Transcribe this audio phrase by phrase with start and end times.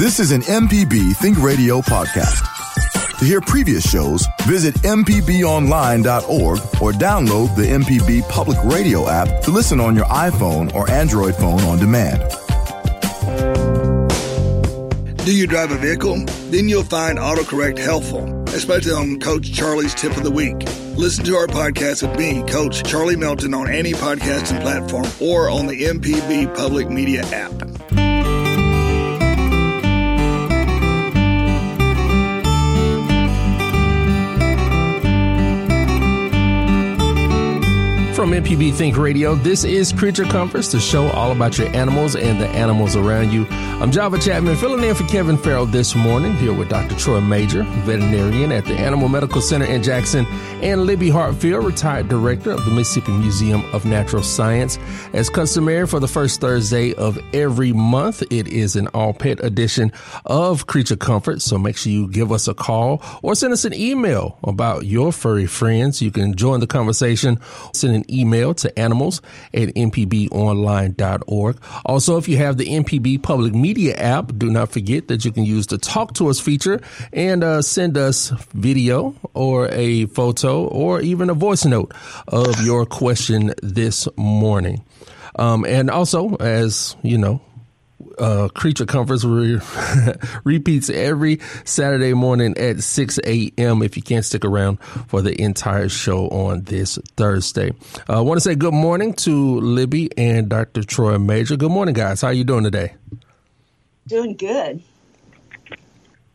[0.00, 3.18] This is an MPB Think Radio podcast.
[3.18, 9.78] To hear previous shows, visit MPBOnline.org or download the MPB Public Radio app to listen
[9.78, 12.22] on your iPhone or Android phone on demand.
[15.26, 16.24] Do you drive a vehicle?
[16.48, 18.24] Then you'll find AutoCorrect helpful,
[18.54, 20.56] especially on Coach Charlie's Tip of the Week.
[20.96, 25.66] Listen to our podcast with me, Coach Charlie Melton, on any podcasting platform or on
[25.66, 27.69] the MPB Public Media app.
[38.20, 42.38] From MPB Think Radio, this is Creature Comforts, the show all about your animals and
[42.38, 43.46] the animals around you.
[43.48, 46.94] I'm Java Chapman, filling in for Kevin Farrell this morning, here with Dr.
[46.98, 50.26] Troy Majure, veterinarian at the Animal Medical Center in Jackson,
[50.60, 54.78] and Libby Hartfield, retired director of the Mississippi Museum of Natural Science.
[55.14, 59.92] As customary for the first Thursday of every month, it is an all pet edition
[60.26, 61.46] of Creature Comforts.
[61.46, 65.10] So make sure you give us a call or send us an email about your
[65.10, 66.02] furry friends.
[66.02, 67.40] You can join the conversation.
[67.72, 69.22] Send an email to animals
[69.54, 71.56] at mpbonline.org.
[71.84, 75.44] Also, if you have the MPB Public Media app, do not forget that you can
[75.44, 76.80] use the Talk to Us feature
[77.12, 81.92] and uh, send us video or a photo or even a voice note
[82.28, 84.84] of your question this morning.
[85.36, 87.40] Um, and also, as you know,
[88.20, 89.60] uh, Creature Comforts re-
[90.44, 93.82] repeats every Saturday morning at 6 a.m.
[93.82, 94.76] if you can't stick around
[95.08, 97.70] for the entire show on this Thursday.
[98.08, 100.82] Uh, I want to say good morning to Libby and Dr.
[100.82, 101.56] Troy Majure.
[101.56, 102.20] Good morning, guys.
[102.20, 102.94] How are you doing today?
[104.06, 104.82] Doing good.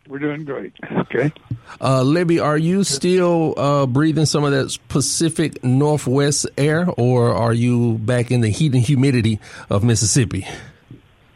[0.08, 0.74] We're doing great.
[0.92, 1.34] Okay.
[1.82, 7.54] Uh, Libby, are you still uh, breathing some of that Pacific Northwest air, or are
[7.54, 10.46] you back in the heat and humidity of Mississippi?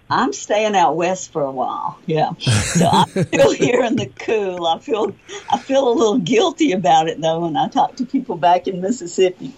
[0.09, 1.99] I'm staying out west for a while.
[2.05, 4.65] Yeah, so I'm still here in the cool.
[4.65, 5.13] I feel
[5.51, 8.81] I feel a little guilty about it though when I talk to people back in
[8.81, 9.53] Mississippi.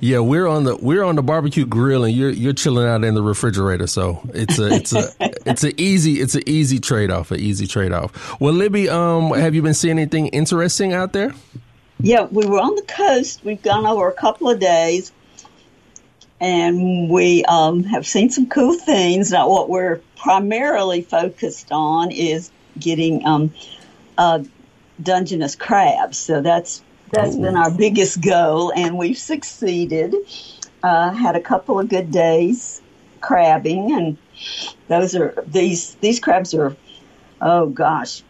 [0.00, 3.14] Yeah, we're on the we're on the barbecue grill, and you're you're chilling out in
[3.14, 3.86] the refrigerator.
[3.86, 5.10] So it's a it's a
[5.48, 8.40] it's a easy it's an easy trade off, an easy trade off.
[8.40, 11.34] Well, Libby, um, have you been seeing anything interesting out there?
[12.00, 13.44] Yeah, we were on the coast.
[13.44, 15.10] We've gone over a couple of days
[16.40, 19.32] and we um, have seen some cool things.
[19.32, 23.52] Now, what we're primarily focused on is getting um,
[24.16, 24.44] uh,
[25.02, 26.18] Dungeness crabs.
[26.18, 26.82] So that's
[27.12, 30.14] that's been our biggest goal, and we've succeeded.
[30.82, 32.82] Uh, had a couple of good days
[33.20, 34.18] crabbing, and
[34.88, 36.76] those are these these crabs are
[37.40, 38.22] oh gosh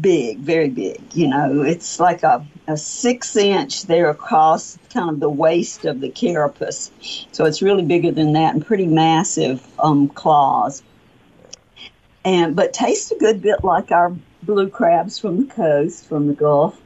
[0.00, 1.00] big, very big.
[1.14, 6.00] You know, it's like a, a six inch there across kind of the waist of
[6.00, 6.90] the carapace.
[7.32, 10.82] So it's really bigger than that and pretty massive um, claws.
[12.24, 16.34] And but tastes a good bit like our blue crabs from the coast, from the
[16.34, 16.80] Gulf.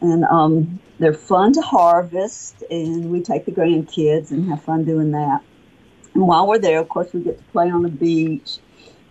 [0.00, 5.12] And um, they're fun to harvest, and we take the grandkids and have fun doing
[5.12, 5.42] that.
[6.14, 8.58] And while we're there, of course, we get to play on the beach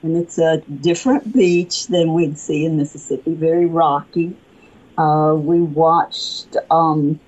[0.05, 4.35] and it's a different beach than we'd see in Mississippi, very rocky.
[4.99, 7.19] Uh, we watched um,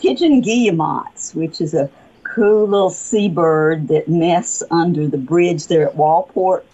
[0.00, 1.88] pigeon guillemots, which is a
[2.24, 6.64] cool little seabird that nests under the bridge there at Waldport,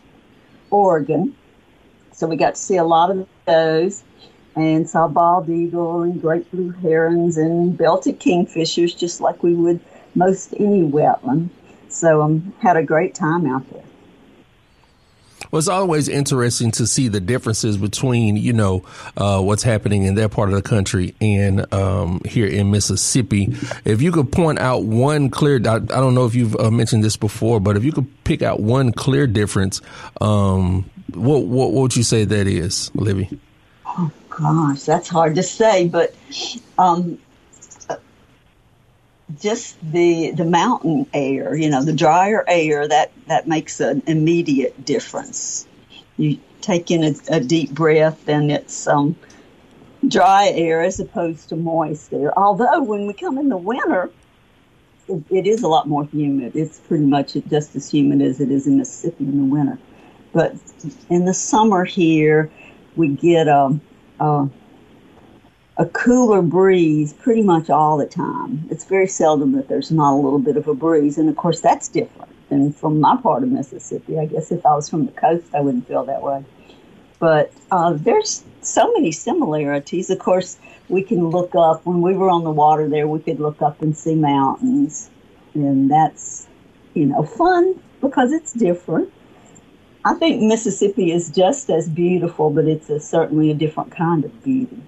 [0.70, 1.36] Oregon.
[2.12, 4.02] So we got to see a lot of those
[4.56, 9.80] and saw bald eagle and great blue herons and belted kingfishers just like we would
[10.14, 11.50] most any wetland.
[11.90, 13.84] So um, had a great time out there.
[15.50, 18.84] Well, it's always interesting to see the differences between, you know,
[19.16, 23.52] uh, what's happening in that part of the country and um, here in Mississippi.
[23.84, 27.02] If you could point out one clear, I, I don't know if you've uh, mentioned
[27.02, 29.80] this before, but if you could pick out one clear difference,
[30.20, 33.28] um, what, what, what would you say that is, Libby?
[33.86, 36.14] Oh gosh, that's hard to say, but
[36.78, 37.18] um,
[39.40, 44.84] just the the mountain air, you know, the drier air that that makes an immediate
[44.84, 45.66] difference.
[46.16, 49.16] You take in a, a deep breath, and it's um,
[50.06, 52.36] dry air as opposed to moist air.
[52.38, 54.10] Although when we come in the winter,
[55.08, 56.56] it, it is a lot more humid.
[56.56, 59.78] It's pretty much just as humid as it is in Mississippi in the winter.
[60.32, 60.54] But
[61.08, 62.50] in the summer here,
[62.96, 63.78] we get a,
[64.20, 64.48] a
[65.76, 68.66] a cooler breeze pretty much all the time.
[68.70, 71.60] It's very seldom that there's not a little bit of a breeze, and of course
[71.60, 74.18] that's different than from my part of Mississippi.
[74.18, 76.44] I guess if I was from the coast, I wouldn't feel that way.
[77.18, 80.10] But uh, there's so many similarities.
[80.10, 80.58] Of course,
[80.88, 83.06] we can look up when we were on the water there.
[83.06, 85.10] We could look up and see mountains,
[85.54, 86.46] and that's
[86.94, 89.12] you know fun because it's different.
[90.04, 94.42] I think Mississippi is just as beautiful, but it's a, certainly a different kind of
[94.42, 94.82] beauty.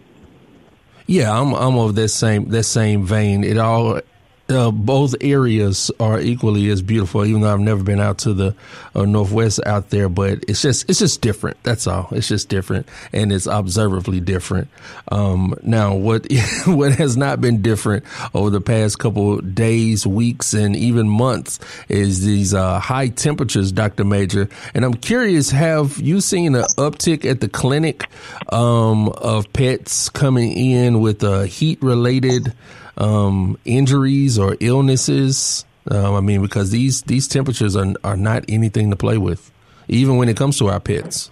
[1.12, 3.44] Yeah, I'm I'm of that same that same vein.
[3.44, 4.00] It all
[4.49, 7.25] uh, both areas are equally as beautiful.
[7.25, 8.55] Even though I've never been out to the
[8.94, 11.62] uh, northwest out there, but it's just it's just different.
[11.62, 12.09] That's all.
[12.12, 14.69] It's just different, and it's observably different.
[15.11, 16.27] Um, now, what
[16.67, 18.05] what has not been different
[18.35, 21.59] over the past couple days, weeks, and even months
[21.89, 24.49] is these uh, high temperatures, Doctor Majure.
[24.75, 28.09] And I'm curious, have you seen an uptick at the clinic
[28.53, 32.53] um, of pets coming in with uh, heat related?
[32.97, 35.64] um, injuries or illnesses.
[35.90, 39.50] Um, I mean, because these these temperatures are are not anything to play with,
[39.88, 41.31] even when it comes to our pets.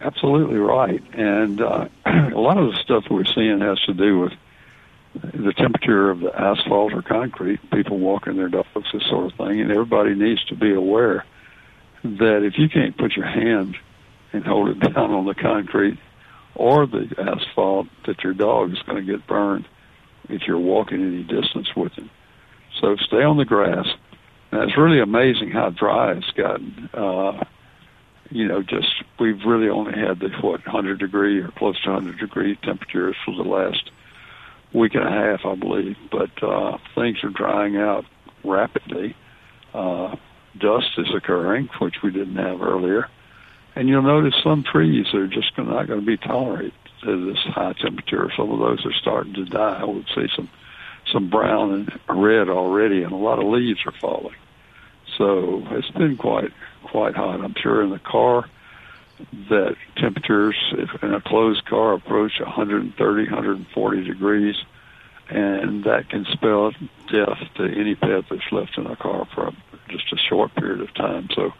[0.00, 4.32] Absolutely right, and uh, a lot of the stuff we're seeing has to do with
[5.14, 9.60] the temperature of the asphalt or concrete, people walking their dogs, this sort of thing,
[9.60, 11.24] and everybody needs to be aware
[12.02, 13.76] that if you can't put your hand
[14.32, 15.98] and hold it down on the concrete
[16.54, 19.66] or the asphalt, that your dog is going to get burned
[20.32, 22.10] if you're walking any distance with him.
[22.80, 23.86] So stay on the grass.
[24.52, 26.88] And it's really amazing how dry it's gotten.
[26.92, 27.44] Uh,
[28.30, 28.88] you know, just
[29.18, 33.34] we've really only had the what 100 degree or close to 100 degree temperatures for
[33.34, 33.90] the last
[34.72, 35.96] week and a half, I believe.
[36.10, 38.04] But uh, things are drying out
[38.44, 39.16] rapidly.
[39.74, 40.16] Uh,
[40.58, 43.08] dust is occurring, which we didn't have earlier.
[43.76, 47.72] And you'll notice some trees are just not going to be tolerated to this high
[47.74, 48.30] temperature.
[48.36, 49.84] Some of those are starting to die.
[49.84, 50.48] We'll see some
[51.12, 54.36] some brown and red already, and a lot of leaves are falling.
[55.16, 56.52] So it's been quite
[56.84, 57.40] quite hot.
[57.40, 58.48] I'm sure in the car
[59.48, 64.56] that temperatures if in a closed car approach 130, 140 degrees,
[65.28, 66.72] and that can spell
[67.12, 69.52] death to any pet that's left in a car for
[69.88, 71.28] just a short period of time.
[71.34, 71.52] So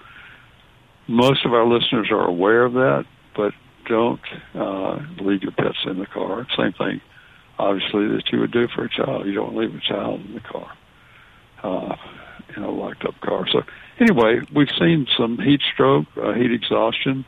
[1.06, 3.04] most of our listeners are aware of that,
[3.34, 3.52] but
[3.90, 4.20] don't
[4.54, 6.46] uh, leave your pets in the car.
[6.56, 7.00] Same thing,
[7.58, 9.26] obviously, that you would do for a child.
[9.26, 10.72] You don't leave a child in the car,
[11.62, 11.96] uh,
[12.56, 13.46] in a locked up car.
[13.50, 13.62] So
[13.98, 17.26] anyway, we've seen some heat stroke, uh, heat exhaustion.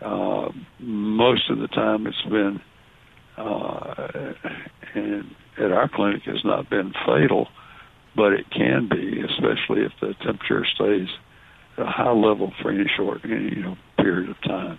[0.00, 0.48] Uh,
[0.78, 2.60] most of the time, it's been,
[3.36, 4.32] uh,
[4.94, 7.48] and at our clinic, has not been fatal,
[8.16, 11.08] but it can be, especially if the temperature stays
[11.76, 14.78] at a high level for any short, any, you know, period of time.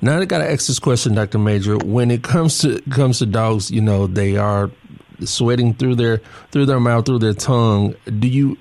[0.00, 1.78] Now I got to ask this question, Doctor Majure.
[1.78, 4.70] When it comes to comes to dogs, you know they are
[5.24, 6.18] sweating through their
[6.50, 7.94] through their mouth, through their tongue.
[8.04, 8.58] Do you?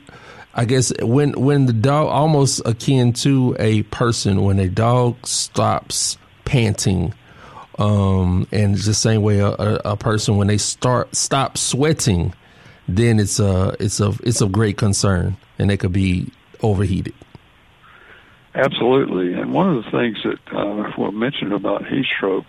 [0.54, 6.18] I guess when when the dog almost akin to a person, when a dog stops
[6.46, 7.14] panting,
[7.78, 12.34] um, and it's the same way a, a, person when they start stop sweating,
[12.88, 16.32] then it's a it's a it's of great concern, and they could be
[16.62, 17.14] overheated.
[18.56, 22.46] Absolutely, and one of the things that uh, we mentioned about heat stroke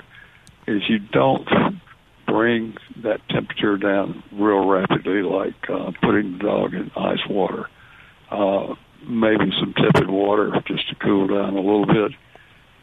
[0.68, 1.48] is you don't
[2.28, 7.68] bring that temperature down real rapidly, like uh, putting the dog in ice water,
[8.30, 8.74] uh,
[9.04, 12.12] maybe some tepid water just to cool down a little bit.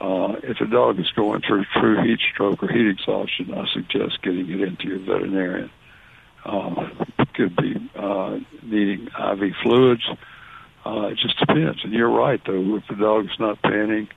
[0.01, 4.21] Uh, if a dog is going through true heat stroke or heat exhaustion, I suggest
[4.21, 5.69] getting it into your veterinarian.
[6.43, 6.89] Uh,
[7.35, 10.15] could be uh, needing IV fluids uh,
[10.85, 11.83] it just depends.
[11.83, 12.75] And you're right, though.
[12.75, 14.07] If the dog's not panting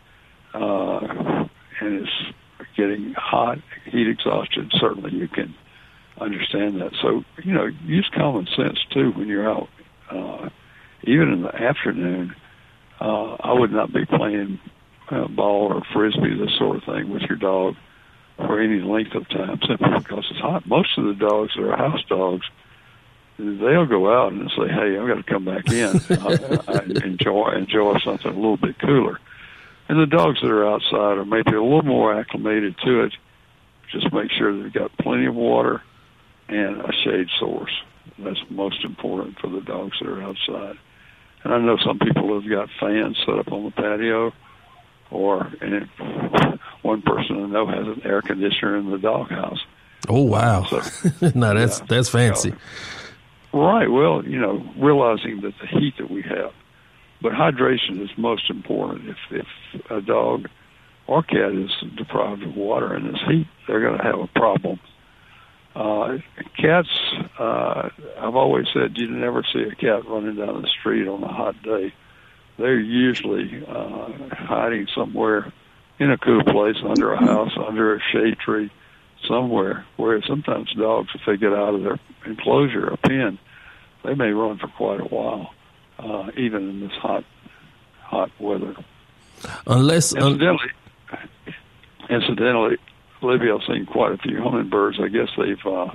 [0.55, 1.47] uh,
[1.81, 2.09] and is
[2.77, 5.55] getting hot, heat exhaustion, certainly you can
[6.21, 6.93] understand that.
[7.03, 9.69] So, you know, use common sense, too, when you're out.
[10.11, 10.49] Uh,
[11.03, 12.35] even in the afternoon,
[13.01, 14.59] uh, I would not be playing
[15.11, 17.75] uh, ball or frisbee, this sort of thing, with your dog
[18.37, 20.67] for any length of time simply because it's hot.
[20.67, 22.47] Most of the dogs that are house dogs–
[23.39, 26.01] they'll go out and say, "Hey, I've got to come back in.
[26.11, 29.19] I, I enjoy enjoy something a little bit cooler."
[29.89, 33.13] And the dogs that are outside are maybe a little more acclimated to it.
[33.93, 35.81] Just make sure they've got plenty of water
[36.49, 37.71] and a shade source.
[38.19, 40.79] That's most important for the dogs that are outside.
[41.45, 44.33] And I know some people have got fans set up on the patio,
[45.11, 45.89] or and
[46.83, 49.61] one person I know has an air conditioner in the doghouse.
[50.09, 50.65] Oh wow!
[50.65, 52.55] So, no, that's yeah, that's fancy.
[53.57, 53.91] Right.
[53.91, 56.53] Well, you know, realizing that the heat that we have,
[57.23, 59.09] but hydration is most important.
[59.09, 59.17] If
[59.75, 60.51] if a dog
[61.07, 64.79] or cat is deprived of water in this heat, they're going to have a problem.
[65.75, 66.19] Uh,
[66.61, 66.89] cats,
[67.39, 71.33] uh, I've always said you never see a cat running down the street on a
[71.33, 71.95] hot day.
[72.59, 75.51] They're usually uh, hiding somewhere
[75.99, 78.71] in a cool place, under a house, under a shade tree,
[79.27, 79.87] somewhere.
[79.97, 83.39] Where sometimes dogs, if they get out of their enclosure, a pen,
[84.05, 85.53] they may run for quite a while,
[85.99, 87.25] uh, even in this hot
[88.03, 88.77] hot weather.
[89.67, 90.71] Unless, incidentally,
[92.09, 92.77] incidentally,
[93.23, 94.99] Libby, I've seen quite a few hummingbirds.
[95.01, 95.95] I guess they've uh,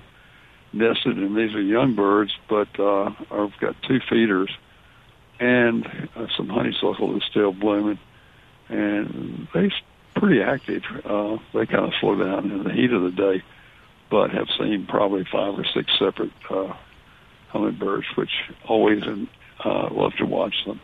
[0.73, 4.49] nested, and these are young birds, but uh, I've got two feeders
[5.41, 5.85] and
[6.15, 7.97] uh, some honeysuckle that's still blooming,
[8.69, 9.73] and they're
[10.21, 10.83] pretty active.
[11.03, 13.43] Uh, they kind of slow down in the heat of the day,
[14.11, 16.73] but have seen probably five or six separate uh,
[17.49, 18.29] hummingbirds, which
[18.67, 19.01] always
[19.65, 20.79] uh, love to watch them.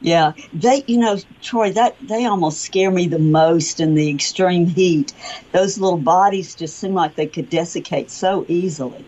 [0.00, 4.66] Yeah, they, you know, Troy, that they almost scare me the most in the extreme
[4.66, 5.14] heat.
[5.52, 9.04] Those little bodies just seem like they could desiccate so easily,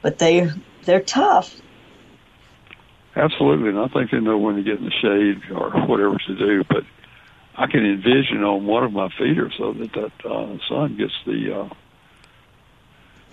[0.00, 0.48] but they
[0.84, 1.60] they're tough.
[3.16, 6.36] Absolutely, and I think they know when to get in the shade or whatever to
[6.36, 6.62] do.
[6.68, 6.84] But
[7.56, 11.60] I can envision on one of my feeders so that that uh, sun gets the
[11.60, 11.68] uh,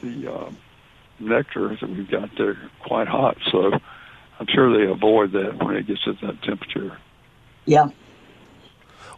[0.01, 0.51] the uh,
[1.19, 3.37] nectar that we've got there quite hot.
[3.51, 3.71] So
[4.39, 6.97] I'm sure they avoid that when it gets at that temperature.
[7.65, 7.89] Yeah.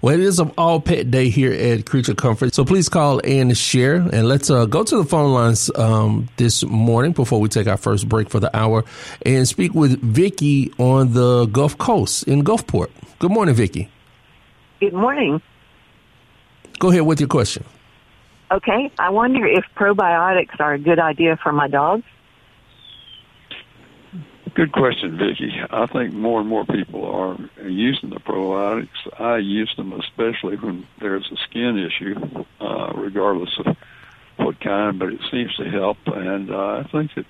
[0.01, 2.53] Well, it is an all pet day here at Creature Comfort.
[2.53, 3.95] So please call and share.
[3.95, 7.77] And let's uh, go to the phone lines um, this morning before we take our
[7.77, 8.83] first break for the hour
[9.25, 12.89] and speak with Vicki on the Gulf Coast in Gulfport.
[13.19, 13.89] Good morning, Vicki.
[14.83, 15.41] Good morning.
[16.77, 17.63] Go ahead with your question.
[18.51, 18.91] Okay.
[18.99, 22.03] I wonder if probiotics are a good idea for my dogs.
[24.53, 25.53] Good question, Vicki.
[25.69, 28.89] I think more and more people are using the probiotics.
[29.17, 33.77] I use them especially when there's a skin issue, uh, regardless of
[34.35, 35.95] what kind, but it seems to help.
[36.07, 37.25] And uh, I think that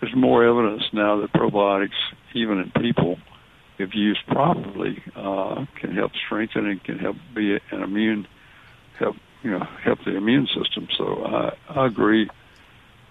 [0.00, 1.90] there's more evidence now that probiotics,
[2.32, 3.18] even in people,
[3.80, 8.26] if used properly, uh, can help strengthen and can help be an immune,
[8.98, 10.88] help you know, help the immune system.
[10.98, 12.28] So I, I agree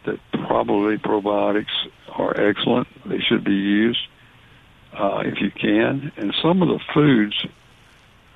[0.05, 1.65] that probably probiotics
[2.09, 2.87] are excellent.
[3.05, 3.99] They should be used
[4.93, 6.11] uh, if you can.
[6.17, 7.35] And some of the foods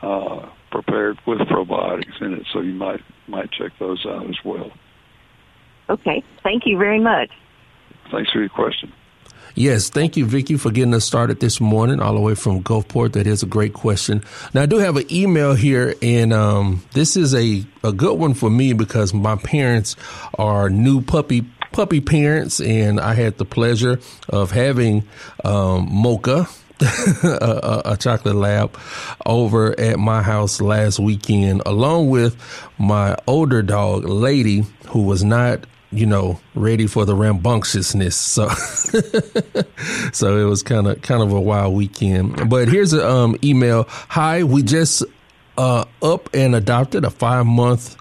[0.01, 4.71] uh, prepared with probiotics in it, so you might might check those out as well.
[5.89, 7.29] Okay, thank you very much.
[8.11, 8.91] Thanks for your question.
[9.55, 13.13] Yes, thank you, Vicky, for getting us started this morning, all the way from Gulfport.
[13.13, 14.23] That is a great question.
[14.53, 18.33] Now, I do have an email here, and um, this is a, a good one
[18.33, 19.95] for me because my parents
[20.39, 25.03] are new puppy puppy parents, and I had the pleasure of having
[25.43, 26.47] um, Mocha.
[27.23, 28.77] a, a, chocolate lab
[29.25, 32.35] over at my house last weekend, along with
[32.77, 38.15] my older dog, Lady, who was not you know, ready for the rambunctiousness.
[38.15, 38.47] So,
[40.13, 42.49] so it was kind of kind of a wild weekend.
[42.49, 43.85] But here's an um, email.
[43.87, 45.03] Hi, we just
[45.57, 47.95] uh, up and adopted a five month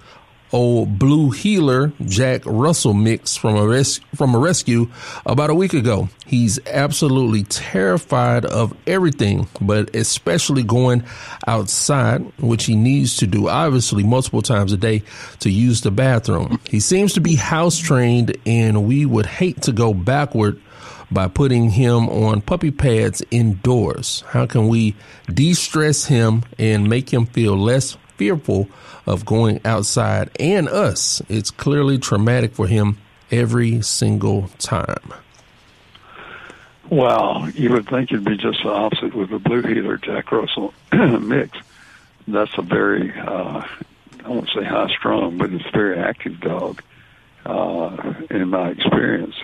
[0.53, 4.89] old blue heeler Jack Russell mix from a res- from a rescue
[5.25, 6.09] about a week ago.
[6.27, 11.05] He's absolutely terrified of everything, but especially going
[11.47, 15.03] outside, which he needs to do obviously multiple times a day
[15.41, 16.61] to use the bathroom.
[16.69, 20.61] He seems to be house trained and we would hate to go backward
[21.11, 24.25] by putting him on puppy pads indoors.
[24.29, 24.97] How can we
[25.33, 28.69] de-stress him and make him feel less fearful
[29.05, 31.21] of going outside and us.
[31.29, 32.99] It's clearly traumatic for him
[33.33, 35.13] every single time.
[36.89, 40.73] Well, you would think it'd be just the opposite with the blue heeler Jack Russell
[40.93, 41.59] mix.
[42.29, 43.67] That's a very, uh,
[44.25, 46.81] I won't say high strung, but it's a very active dog,
[47.45, 49.35] uh, in my experience.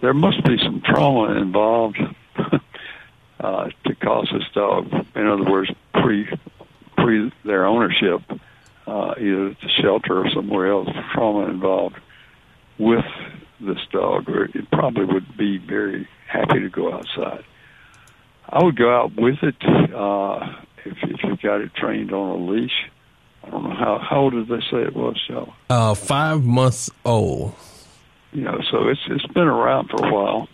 [0.00, 1.98] There must be some trauma involved
[3.40, 6.28] uh, to cause this dog, in other words, pre
[7.02, 8.22] pre their ownership,
[8.86, 11.96] uh, either at the shelter or somewhere else, trauma involved
[12.78, 13.04] with
[13.60, 17.44] this dog, or it probably would be very happy to go outside.
[18.48, 19.56] I would go out with it
[19.94, 22.90] uh, if, if you got it trained on a leash.
[23.44, 25.52] I don't know how how old did they say it was, Joe?
[25.70, 27.54] Uh, five months old.
[28.32, 30.48] You know, so it's it's been around for a while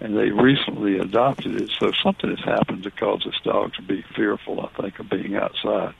[0.00, 1.70] and they recently adopted it.
[1.78, 5.36] So something has happened to cause this dog to be fearful, I think, of being
[5.36, 5.94] outside.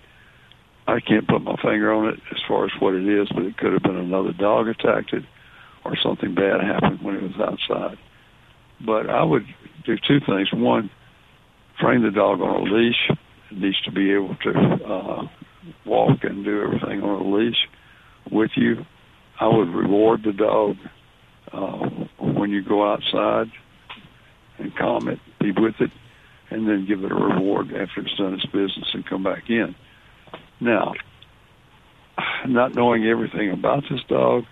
[0.86, 3.56] I can't put my finger on it as far as what it is, but it
[3.56, 5.24] could have been another dog attacked it
[5.84, 7.98] or something bad happened when it was outside.
[8.84, 9.46] But I would
[9.86, 10.52] do two things.
[10.52, 10.90] One,
[11.78, 13.10] train the dog on a leash.
[13.50, 14.50] It needs to be able to
[14.84, 15.28] uh,
[15.86, 17.68] walk and do everything on a leash
[18.30, 18.84] with you.
[19.40, 20.76] I would reward the dog
[21.52, 23.50] uh, when you go outside
[24.58, 25.90] and calm it, be with it,
[26.50, 29.74] and then give it a reward after it's done its business and come back in.
[30.60, 30.94] Now,
[32.46, 34.44] not knowing everything about this dog,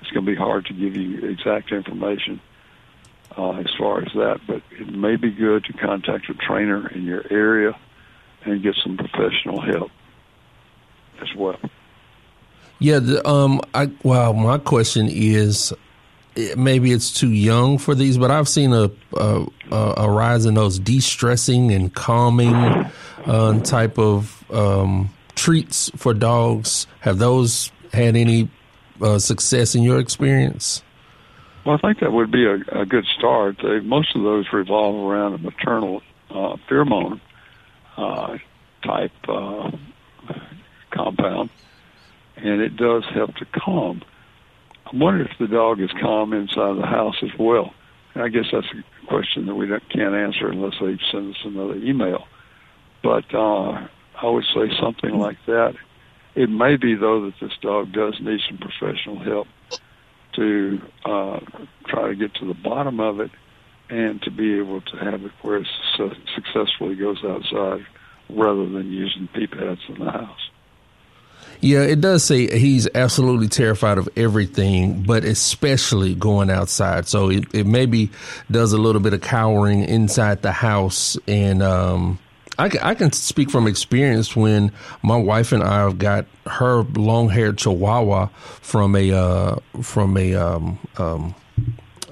[0.00, 2.40] it's going to be hard to give you exact information.
[3.36, 4.40] uh, as far as that.
[4.46, 7.78] But it may be good to contact a trainer in your area
[8.44, 9.90] and get some professional help
[11.20, 11.58] as well.
[12.78, 15.72] Yeah, the, um, I well, my question is,
[16.56, 20.78] maybe it's too young for these, but I've seen a a, a rise in those
[20.78, 22.54] de-stressing and calming
[23.26, 26.86] uh, type of um, treats for dogs.
[27.00, 28.48] Have those had any
[29.00, 30.82] uh, success in your experience?
[31.64, 33.58] Well, I think that would be a, a good start.
[33.62, 37.20] They, most of those revolve around a maternal uh, pheromone
[37.96, 38.38] uh,
[38.82, 39.70] type uh,
[40.90, 41.50] compound,
[42.36, 44.02] and it does help to calm.
[44.90, 47.72] I wonder if the dog is calm inside the house as well.
[48.14, 52.24] I guess that's a question that we can't answer unless they send us another email.
[53.02, 53.86] But uh,
[54.22, 55.74] I would say something like that.
[56.34, 59.46] It may be though that this dog does need some professional help
[60.36, 61.40] to uh,
[61.86, 63.30] try to get to the bottom of it
[63.90, 65.66] and to be able to have it where it
[65.96, 67.80] su- successfully goes outside
[68.30, 70.50] rather than using pee pads in the house.
[71.60, 77.08] Yeah, it does say he's absolutely terrified of everything, but especially going outside.
[77.08, 78.10] So it, it maybe
[78.50, 81.16] does a little bit of cowering inside the house.
[81.26, 82.20] And um,
[82.58, 84.70] I, I can speak from experience when
[85.02, 88.26] my wife and I have got her long haired chihuahua
[88.60, 91.34] from a uh, from a, um, um,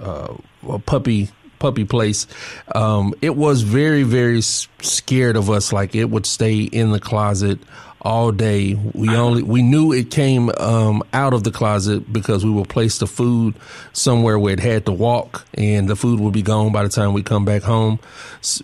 [0.01, 0.35] uh,
[0.69, 2.27] a puppy puppy place,
[2.75, 5.73] um, it was very, very scared of us.
[5.73, 7.59] Like it would stay in the closet
[8.07, 8.79] all day.
[8.95, 12.99] We only we knew it came um, out of the closet because we would place
[12.99, 13.57] the food
[13.93, 17.13] somewhere where it had to walk, and the food would be gone by the time
[17.13, 17.99] we come back home.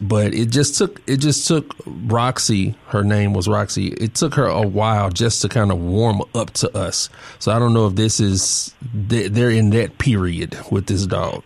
[0.00, 2.76] But it just took it just took Roxy.
[2.86, 3.88] Her name was Roxy.
[3.88, 7.10] It took her a while just to kind of warm up to us.
[7.40, 11.42] So I don't know if this is they're in that period with this dog.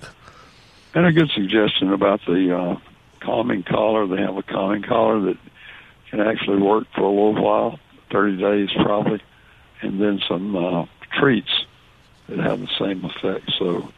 [0.94, 2.76] And a good suggestion about the uh,
[3.20, 4.06] calming collar.
[4.06, 5.38] They have a calming collar that
[6.10, 7.78] can actually work for a little while
[8.10, 9.22] 30 days probably,
[9.82, 10.87] and then some uh,
[11.18, 11.64] treats
[12.28, 13.52] that have the same effect.
[13.59, 13.88] So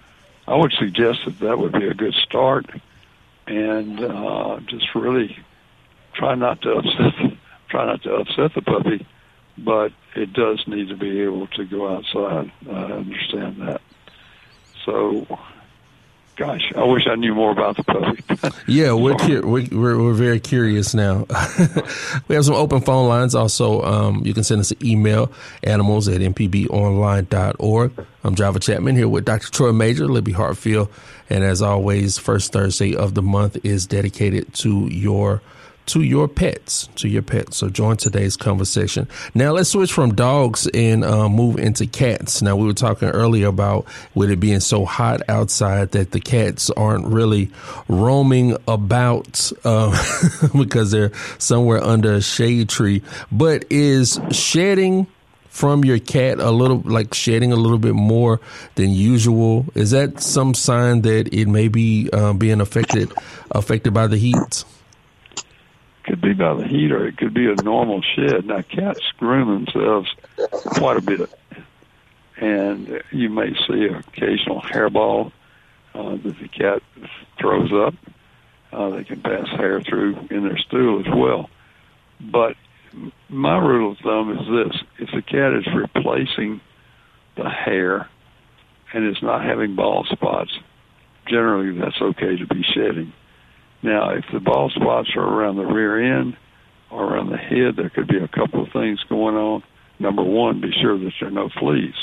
[0.46, 2.66] I would suggest that that would be a good start,
[3.46, 5.36] and uh, just really
[6.14, 7.36] try not to upset the,
[7.70, 9.06] try not to upset the puppy,
[9.58, 12.50] but it does need to be able to go outside.
[12.70, 13.80] I understand that.
[14.84, 15.26] So
[16.38, 18.56] gosh, I wish I knew more about the puppy.
[18.72, 21.26] yeah, we're, cu- we're, we're very curious now.
[22.28, 23.34] we have some open phone lines.
[23.34, 25.32] Also, um, you can send us an email,
[25.64, 28.06] animals at mpbonline.org.
[28.22, 29.50] I'm Java Chapman here with Dr.
[29.50, 30.88] Troy Majure, Libby Hartfield,
[31.28, 35.42] and as always, first Thursday of the month is dedicated to your
[35.88, 37.56] to your pets, to your pets.
[37.56, 39.08] So join today's conversation.
[39.34, 42.42] Now let's switch from dogs and uh, move into cats.
[42.42, 46.70] Now we were talking earlier about with it being so hot outside that the cats
[46.70, 47.50] aren't really
[47.88, 49.90] roaming about uh,
[50.58, 53.02] because they're somewhere under a shade tree.
[53.32, 55.06] But is shedding
[55.48, 58.38] from your cat a little like shedding a little bit more
[58.76, 63.10] than usual is that some sign that it may be uh, being affected
[63.50, 64.64] affected by the heat
[66.08, 68.46] could be by the heat or it could be a normal shed.
[68.46, 70.08] Now, cats groom themselves
[70.64, 71.30] quite a bit,
[72.38, 75.32] and you may see an occasional hairball
[75.94, 76.82] uh, that the cat
[77.38, 77.94] throws up.
[78.72, 81.50] Uh, they can pass hair through in their stool as well.
[82.20, 82.56] But
[83.28, 86.60] my rule of thumb is this: if the cat is replacing
[87.36, 88.08] the hair
[88.92, 90.58] and is not having bald spots,
[91.26, 93.12] generally that's okay to be shedding.
[93.82, 96.36] Now, if the bald spots are around the rear end
[96.90, 99.62] or around the head, there could be a couple of things going on.
[99.98, 101.94] Number one, be sure that there are no fleas.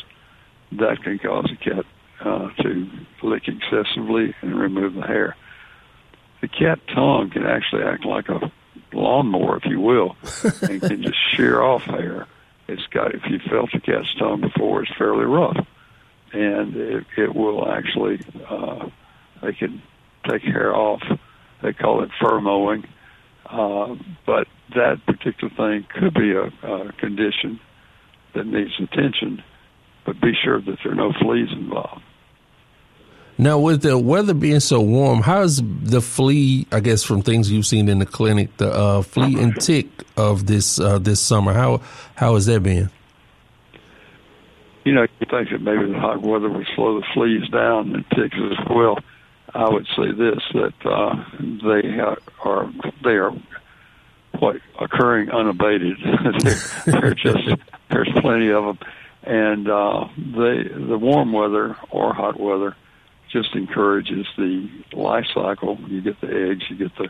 [0.73, 1.85] That can cause a cat
[2.23, 2.89] uh, to
[3.23, 5.35] lick excessively and remove the hair.
[6.41, 8.51] The cat tongue can actually act like a
[8.93, 10.15] lawnmower, if you will,
[10.61, 12.27] and can just shear off hair.
[12.67, 15.57] It's got, if you felt a cat's tongue before, it's fairly rough.
[16.33, 18.89] And it, it will actually, uh,
[19.41, 19.81] they can
[20.27, 21.01] take hair off
[21.61, 22.85] they call it fur mowing.
[23.45, 27.59] Uh, but that particular thing could be a, a condition
[28.33, 29.43] that needs attention,
[30.05, 32.01] but be sure that there are no fleas involved.
[33.37, 36.67] Now, with the weather being so warm, how's the flea?
[36.71, 40.45] I guess from things you've seen in the clinic, the uh, flea and tick of
[40.45, 41.51] this uh, this summer.
[41.53, 41.81] How
[42.15, 42.89] how has that been?
[44.85, 48.05] You know, you think that maybe the hot weather would slow the fleas down and
[48.11, 48.99] ticks as well.
[49.55, 51.99] I would say this that uh, they
[52.43, 52.71] are
[53.03, 53.31] they are
[54.39, 55.97] what occurring unabated.
[56.39, 58.79] they're, they're just there's plenty of them,
[59.23, 62.75] and uh, they the warm weather or hot weather
[63.31, 65.77] just encourages the life cycle.
[65.87, 67.09] You get the eggs, you get the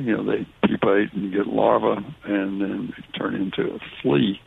[0.00, 4.40] you know they pupate and you get larvae, and then turn into a flea.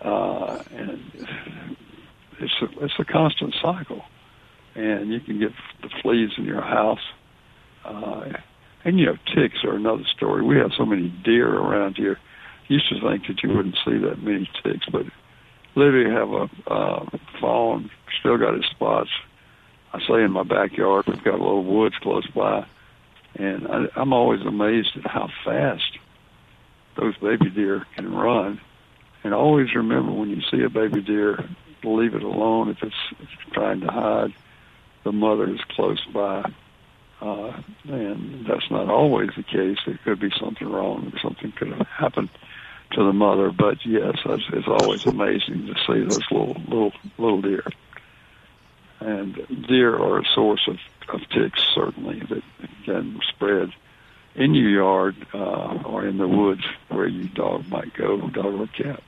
[0.00, 1.00] Uh, and
[2.38, 4.02] it's a, it's a constant cycle,
[4.74, 5.52] and you can get
[5.82, 7.00] the fleas in your house.
[7.84, 8.32] Uh,
[8.84, 10.42] and you know, ticks are another story.
[10.42, 12.18] We have so many deer around here.
[12.68, 15.06] You used to think that you wouldn't see that many ticks, but
[15.74, 17.06] literally have a uh,
[17.40, 19.10] fawn, still got his spots.
[19.92, 22.64] I say in my backyard, we've got a little woods close by,
[23.34, 25.98] and I, I'm always amazed at how fast
[26.96, 28.60] those baby deer can run.
[29.24, 31.44] And always remember when you see a baby deer,
[31.82, 34.32] leave it alone if it's, if it's trying to hide.
[35.04, 36.50] The mother is close by.
[37.20, 39.76] Uh, and that's not always the case.
[39.84, 41.12] There could be something wrong.
[41.22, 42.30] Something could have happened
[42.92, 43.50] to the mother.
[43.50, 47.64] But yes, it's, it's always amazing to see those little little little deer.
[49.00, 52.42] And deer are a source of, of ticks certainly that
[52.84, 53.72] can spread
[54.34, 58.66] in your yard uh, or in the woods where your dog might go, dog or
[58.66, 59.02] cat.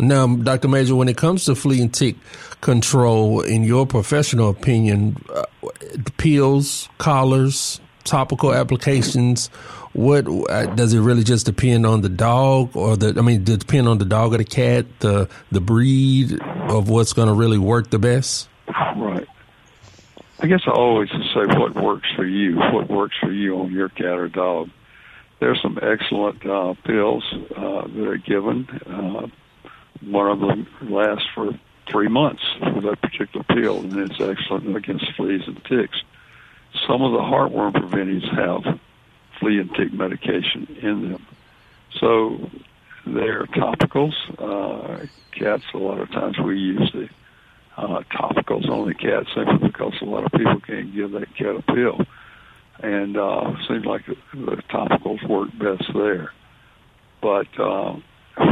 [0.00, 0.68] Now, Dr.
[0.68, 2.16] Majure, when it comes to flea and tick
[2.60, 5.44] control, in your professional opinion, uh,
[6.16, 9.48] pills, collars, topical applications,
[9.92, 13.14] what uh, does it really just depend on the dog or the?
[13.18, 17.28] I mean, depend on the dog or the cat, the the breed of what's going
[17.28, 18.48] to really work the best.
[18.68, 19.26] Right.
[20.38, 23.88] I guess I always say what works for you, what works for you on your
[23.90, 24.70] cat or dog.
[25.40, 27.24] There's some excellent uh, pills
[27.56, 28.68] uh, that are given.
[28.86, 29.26] Uh,
[30.00, 31.52] one of them lasts for
[31.90, 36.02] three months for that particular pill, and it's excellent against fleas and ticks.
[36.86, 38.78] Some of the heartworm preventives have
[39.38, 41.26] flea and tick medication in them.
[41.98, 42.50] So
[43.06, 44.14] they're topicals.
[44.38, 47.08] Uh, cats, a lot of times we use the
[47.76, 51.56] uh, topicals on the cat simply because a lot of people can't give that cat
[51.56, 52.00] a pill.
[52.82, 56.32] And uh, seems like the, the topicals work best there.
[57.20, 57.96] But uh,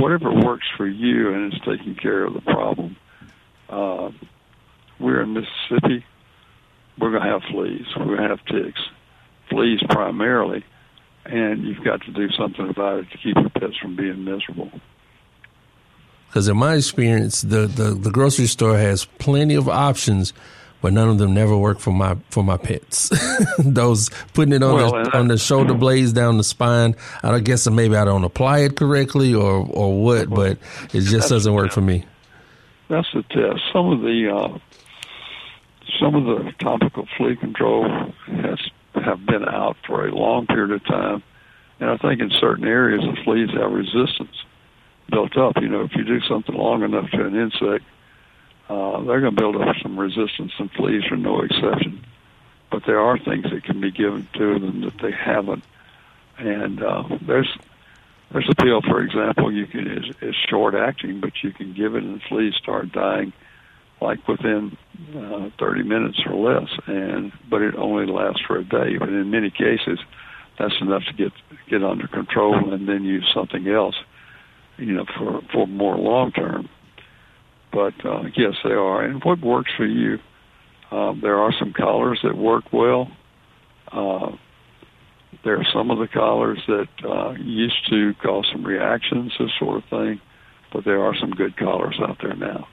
[0.01, 2.97] whatever works for you and is taking care of the problem.
[3.69, 4.11] Uh,
[5.01, 6.05] we're in Mississippi.
[6.99, 7.87] We're going to have fleas.
[7.97, 8.81] We're going to have ticks.
[9.51, 10.65] Fleas primarily
[11.29, 14.71] and you've got to do something about it to keep your pets from being miserable.
[16.29, 20.33] Because in my experience, the, the, the grocery store has plenty of options,
[20.81, 23.11] but none of them never work for my for my pets.
[23.59, 26.97] Those putting it on well, the, on the shoulder blades down the spine.
[27.23, 30.59] I guess maybe I don't apply it correctly or or what, but
[30.93, 32.05] it just doesn't work for me.
[32.89, 33.61] That's the test.
[33.73, 34.59] Some of the uh,
[36.01, 37.89] some of the topical flea control
[38.27, 38.59] has
[38.95, 41.23] have been out for a long period of time.
[41.81, 44.35] And I think in certain areas the fleas have resistance
[45.11, 45.55] built up.
[45.61, 47.85] You know, if you do something long enough to an insect,
[48.69, 52.05] uh, they're going to build up some resistance, and fleas are no exception.
[52.71, 55.65] But there are things that can be given to them that they haven't.
[56.37, 57.49] And uh, there's
[58.31, 61.95] there's a pill, for example, you can is, is short acting, but you can give
[61.95, 63.33] it and fleas start dying
[64.01, 64.77] like within
[65.17, 68.97] uh, 30 minutes or less, and but it only lasts for a day.
[68.99, 69.99] But in many cases,
[70.59, 71.33] that's enough to get
[71.69, 73.97] get under control, and then use something else,
[74.77, 76.69] you know, for for more long term.
[77.73, 79.05] But uh, yes, they are.
[79.05, 80.19] And what works for you?
[80.91, 83.11] Um, there are some collars that work well.
[83.93, 84.33] Uh,
[85.45, 89.83] there are some of the collars that uh, used to cause some reactions, this sort
[89.83, 90.21] of thing,
[90.73, 92.67] but there are some good collars out there now.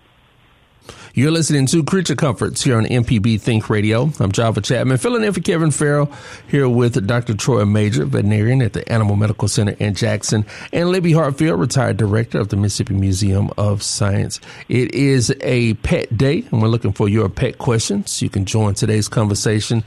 [1.14, 4.12] You're listening to Creature Comforts here on MPB Think Radio.
[4.20, 6.12] I'm Java Chapman, filling in for Kevin Farrell,
[6.48, 7.36] here with Dr.
[7.36, 12.40] Troy Majure, veterinarian at the Animal Medical Center in Jackson, and Libby Hartfield, retired director
[12.40, 14.42] of the Mississippi Museum of Science.
[14.68, 18.22] It is a pet day, and we're looking for your pet questions.
[18.22, 19.84] You can join today's conversation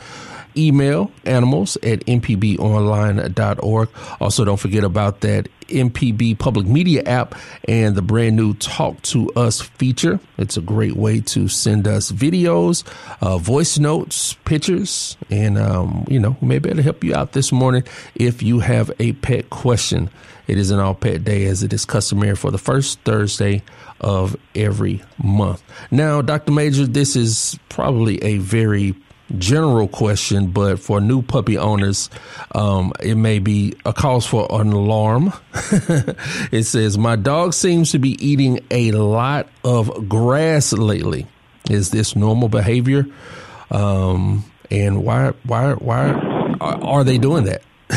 [0.59, 3.89] email animals at mpbonline.org.
[4.21, 7.35] Also, don't forget about that MPB public media app
[7.67, 10.19] and the brand new Talk to Us feature.
[10.39, 12.85] It's a great way to send us videos,
[13.21, 17.85] uh, voice notes, pictures, and, um, you know, maybe it'll help you out this morning
[18.15, 20.11] if you have a pet question.
[20.47, 23.63] It is an all pet day as it is customary for the first Thursday
[24.01, 25.63] of every month.
[25.91, 26.53] Now, Dr.
[26.53, 28.95] Majure, this is probably a very
[29.37, 32.09] general question, but for new puppy owners,
[32.55, 35.33] um, it may be a cause for an alarm.
[36.51, 41.27] it says, My dog seems to be eating a lot of grass lately.
[41.69, 43.07] Is this normal behavior?
[43.71, 46.13] Um, and why, why, why
[46.61, 47.63] are they doing that?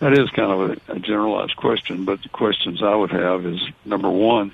[0.00, 3.60] that is kind of a, a generalized question, but the questions I would have is
[3.84, 4.52] number one,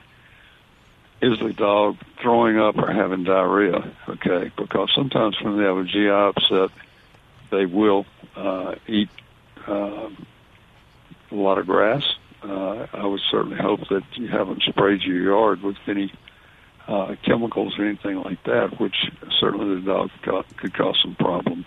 [1.22, 3.94] is the dog throwing up or having diarrhea?
[4.08, 6.70] Okay, because sometimes when they have a GI upset,
[7.50, 8.04] they will
[8.36, 9.08] uh, eat
[9.68, 10.10] uh,
[11.30, 12.02] a lot of grass.
[12.42, 16.12] Uh, I would certainly hope that you haven't sprayed your yard with any
[16.88, 18.96] uh, chemicals or anything like that, which
[19.38, 21.66] certainly the dog could, could cause some problems.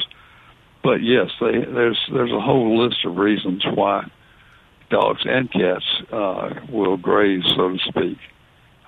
[0.84, 4.06] But yes, they, there's there's a whole list of reasons why
[4.89, 8.18] dogs and cats uh, will graze, so to speak.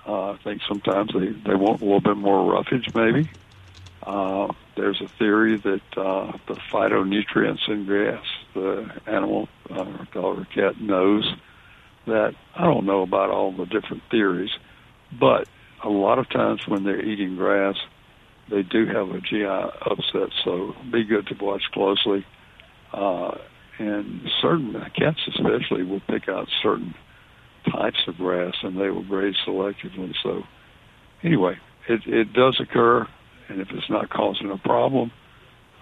[0.08, 3.30] Uh, I think sometimes they, they want a little bit more roughage, maybe.
[4.06, 10.48] Uh, there's a theory that uh, the phytonutrients in grass, the animal, uh, dog or
[10.56, 11.30] cat knows
[12.06, 12.34] that.
[12.56, 14.52] I don't know about all the different theories,
[15.20, 15.48] but
[15.84, 17.76] a lot of times when they're eating grass,
[18.50, 22.26] they do have a GI upset, so be good to watch closely.
[22.94, 23.36] Uh,
[23.78, 26.96] and certain cats, especially, will pick out certain
[27.72, 30.14] types of grass and they will graze selectively.
[30.24, 30.44] So,
[31.24, 33.08] anyway, it, it does occur,
[33.50, 35.12] and if it's not causing a problem,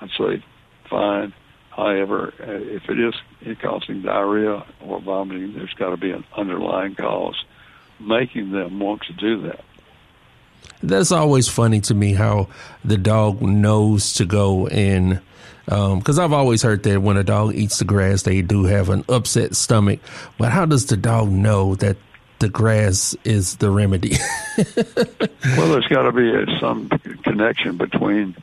[0.02, 0.43] I'd say
[0.89, 1.34] fine.
[1.69, 6.95] However, uh, if it is causing diarrhea or vomiting, there's got to be an underlying
[6.95, 7.36] cause
[8.00, 9.63] making them want to do that.
[10.82, 12.48] That's always funny to me how
[12.84, 15.21] the dog knows to go and
[15.65, 18.89] because um, I've always heard that when a dog eats the grass, they do have
[18.89, 19.99] an upset stomach.
[20.38, 21.97] But how does the dog know that
[22.39, 24.17] the grass is the remedy?
[24.58, 26.89] well, there's got to be a, some
[27.23, 28.36] connection between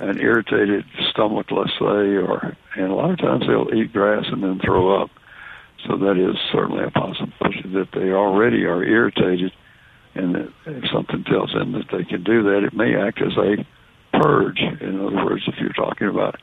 [0.00, 4.42] an irritated stomach, let's say, or and a lot of times they'll eat grass and
[4.42, 5.10] then throw up.
[5.86, 9.52] So that is certainly a possibility that they already are irritated,
[10.14, 13.36] and that if something tells them that they can do that, it may act as
[13.36, 13.64] a
[14.20, 14.60] purge.
[14.80, 16.40] In other words, if you're talking about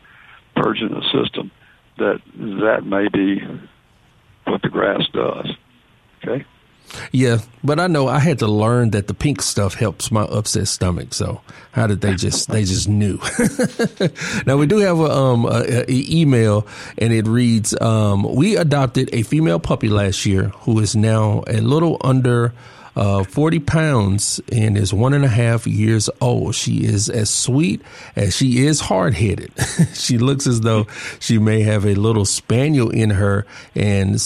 [0.56, 1.52] purging the system,
[1.98, 3.42] that that may be
[4.46, 5.50] what the grass does.
[6.24, 6.46] Okay.
[7.12, 10.68] Yeah, but I know I had to learn that the pink stuff helps my upset
[10.68, 11.14] stomach.
[11.14, 13.20] So how did they just they just knew?
[14.46, 19.10] now we do have a um a, a email and it reads um we adopted
[19.14, 22.54] a female puppy last year who is now a little under
[22.96, 26.56] uh, 40 pounds and is one and a half years old.
[26.56, 27.82] She is as sweet
[28.16, 29.52] as she is hard headed.
[29.94, 30.88] she looks as though
[31.20, 34.22] she may have a little spaniel in her and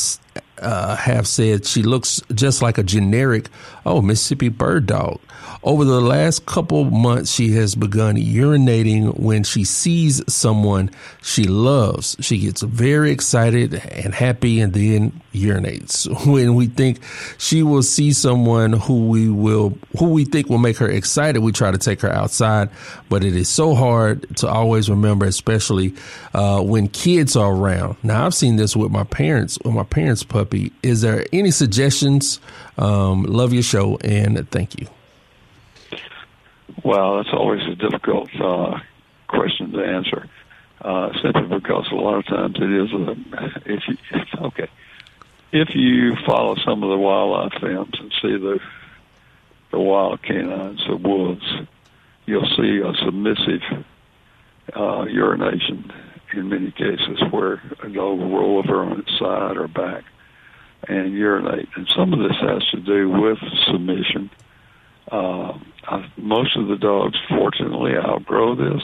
[0.61, 3.49] uh, have said she looks just like a generic,
[3.85, 5.19] oh, Mississippi bird dog.
[5.61, 10.89] Over the last couple months, she has begun urinating when she sees someone
[11.21, 12.15] she loves.
[12.21, 16.07] She gets very excited and happy and then urinates.
[16.29, 16.99] When we think
[17.37, 21.51] she will see someone who we will, who we think will make her excited, we
[21.51, 22.69] try to take her outside,
[23.09, 25.93] but it is so hard to always remember, especially,
[26.33, 27.97] uh, when kids are around.
[28.01, 30.71] Now, I've seen this with my parents, with my parents' puppy.
[30.83, 32.39] Is there any suggestions?
[32.77, 34.87] Um, love your show and thank you.
[36.83, 38.79] Well, that's always a difficult uh,
[39.27, 40.27] question to answer,
[40.81, 43.97] uh, simply because a lot of times it is a if you
[44.47, 44.69] okay.
[45.51, 48.59] If you follow some of the wildlife films and see the
[49.71, 51.45] the wild canines of wolves,
[52.25, 53.85] you'll see a submissive
[54.75, 55.91] uh, urination
[56.33, 60.03] in many cases where will roll over on its side or back
[60.87, 61.69] and urinate.
[61.75, 63.39] And some of this has to do with
[63.71, 64.29] submission.
[64.29, 64.48] uh,
[65.11, 68.81] I, most of the dogs, fortunately, outgrow this.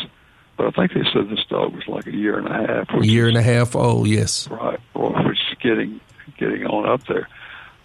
[0.58, 2.90] But I think they said this dog was like a year and a half.
[2.94, 4.48] A year and a half old, yes.
[4.50, 6.00] Right, which is getting
[6.38, 7.28] getting on up there.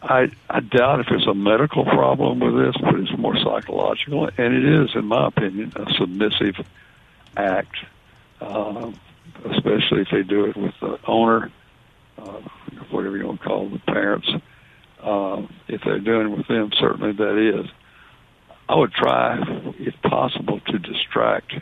[0.02, 4.54] I I doubt if it's a medical problem with this, but it's more psychological, and
[4.54, 6.64] it is, in my opinion, a submissive
[7.36, 7.76] act,
[8.40, 8.92] uh,
[9.50, 11.50] especially if they do it with the owner,
[12.18, 12.40] uh,
[12.90, 14.28] whatever you want to call the parents.
[15.02, 17.70] Uh, if they're doing it with them, certainly that is.
[18.70, 19.36] I would try,
[19.80, 21.54] if possible, to distract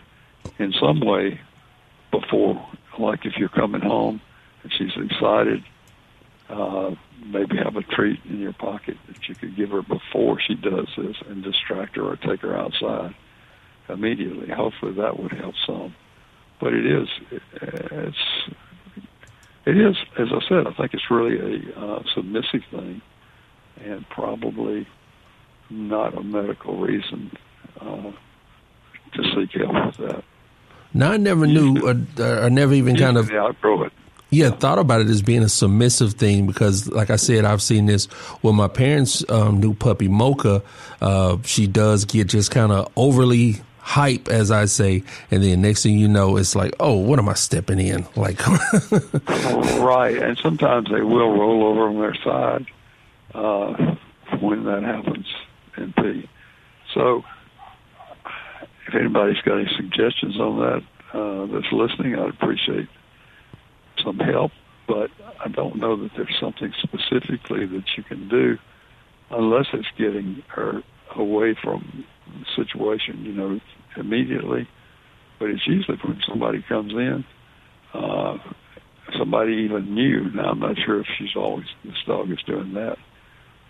[0.59, 1.41] in some way
[2.11, 2.69] before,
[2.99, 4.21] like if you're coming home
[4.63, 5.65] and she's excited,
[6.51, 6.91] uh,
[7.25, 10.87] maybe have a treat in your pocket that you could give her before she does
[10.99, 13.15] this and distract her or take her outside
[13.89, 14.51] immediately.
[14.51, 15.95] Hopefully that would help some.
[16.61, 18.19] But it is, it's,
[19.65, 23.01] it is, as I said, I think it's really a uh, submissive thing
[23.83, 24.87] and probably
[25.71, 27.31] not a medical reason
[27.81, 28.13] uh,
[29.13, 30.25] to seek help with that.
[30.95, 31.97] Now, I never knew, or,
[32.45, 33.93] or never even kind of outgrow it.
[34.31, 37.87] Yeah, thought about it as being a submissive thing because, like I said, I've seen
[37.87, 38.09] this
[38.43, 40.63] with my parents' um, new puppy Mocha.
[41.01, 45.83] Uh, she does get just kind of overly hype, as I say, and then next
[45.83, 48.07] thing you know, it's like, oh, what am I stepping in?
[48.17, 48.47] Like,
[49.79, 52.67] right, and sometimes they will roll over on their side
[53.35, 53.97] uh,
[54.41, 55.27] when that happens
[55.97, 56.29] pee.
[56.95, 57.23] So,
[58.87, 62.89] if anybody's got any suggestions on that uh, that's listening, I'd appreciate
[64.05, 64.53] some help.
[64.87, 65.11] But
[65.45, 68.57] I don't know that there's something specifically that you can do
[69.31, 70.83] unless it's getting her
[71.15, 73.61] away from the situation, you know,
[73.97, 74.67] immediately.
[75.39, 77.25] But it's usually when somebody comes in,
[77.93, 78.39] uh,
[79.19, 80.31] somebody even new.
[80.31, 82.97] Now I'm not sure if she's always this dog is doing that,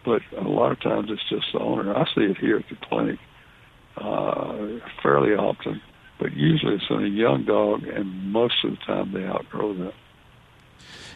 [0.04, 1.94] but a lot of times it's just the owner.
[1.94, 3.18] I see it here at the clinic
[3.96, 5.80] uh, fairly often,
[6.18, 9.94] but usually it's in a young dog, and most of the time they outgrow that.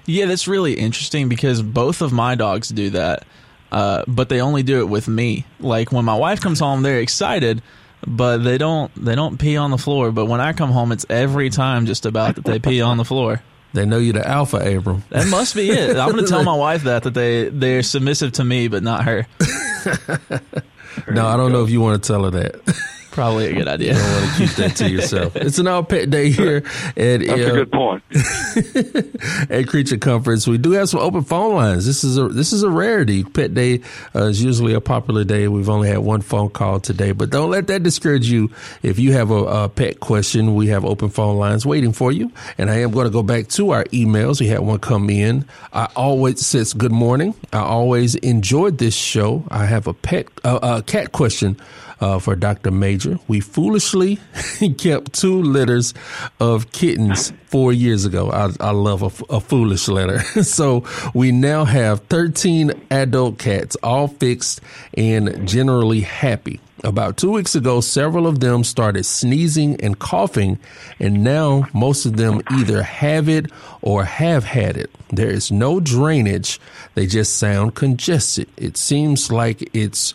[0.05, 3.25] Yeah, that's really interesting because both of my dogs do that,
[3.71, 5.47] uh, but they only do it with me.
[5.61, 7.63] Like when my wife comes home, they're excited,
[8.07, 10.11] but they don't they don't pee on the floor.
[10.11, 13.05] But when I come home, it's every time just about that they pee on the
[13.05, 13.43] floor.
[13.73, 15.03] They know you're the alpha, Abram.
[15.09, 15.97] That must be it.
[15.97, 19.05] I'm going to tell my wife that that they they're submissive to me, but not
[19.05, 19.27] her.
[21.11, 22.89] no, I don't know if you want to tell her that.
[23.13, 23.93] Probably a good idea.
[23.93, 25.37] You don't want to keep that to yourself.
[25.43, 26.63] It's an all pet day here
[26.97, 28.03] at That's uh, a good point.
[29.51, 30.47] at Creature Comforts.
[30.47, 31.85] We do have some open phone lines.
[31.85, 33.23] This is a this is a rarity.
[33.23, 33.83] Pet Day
[34.15, 35.47] uh, is usually a popular day.
[35.49, 38.51] We've only had one phone call today, but don't let that discourage you.
[38.83, 42.33] If you have a, a pet question, we have open phone lines waiting for you.
[42.57, 44.41] And I am going to go back to our emails.
[44.41, 45.45] We had one come in.
[45.73, 47.35] I always says good morning.
[47.53, 49.45] I always enjoyed this show.
[49.51, 51.61] I have a pet uh, a cat question
[52.03, 52.73] uh, for Dr.
[52.73, 53.19] Majure.
[53.29, 54.19] We foolishly
[54.79, 55.95] kept two litters
[56.41, 58.31] of kittens four years ago.
[58.31, 60.19] I, I love a, a foolish letter.
[60.43, 60.85] so
[61.15, 64.61] we now have 13 adult cats, all fixed
[64.95, 66.61] and generally happy.
[66.85, 70.59] About two weeks ago, several of them started sneezing and coughing,
[70.99, 74.91] and now most of them either have it or have had it.
[75.11, 76.59] There is no drainage.
[76.95, 78.49] They just sound congested.
[78.57, 80.13] It seems like it's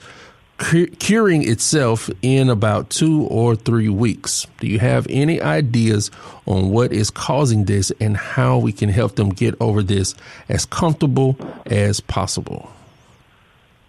[0.57, 4.47] curing itself in about two or three weeks.
[4.59, 6.09] Do you have any ideas
[6.45, 10.15] on what is causing this and how we can help them get over this
[10.49, 12.71] as comfortable as possible?